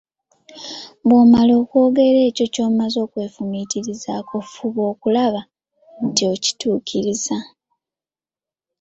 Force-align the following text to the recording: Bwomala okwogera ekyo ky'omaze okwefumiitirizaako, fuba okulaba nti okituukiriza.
Bwomala 1.07 1.53
okwogera 1.61 2.19
ekyo 2.29 2.45
ky'omaze 2.53 2.97
okwefumiitirizaako, 3.05 4.35
fuba 4.53 4.81
okulaba 4.91 5.41
nti 6.07 6.23
okituukiriza. 6.33 7.37